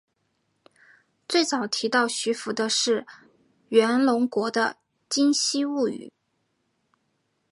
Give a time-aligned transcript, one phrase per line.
[1.29, 3.05] 最早提到徐福的是
[3.69, 4.77] 源隆国的
[5.07, 6.11] 今昔物语。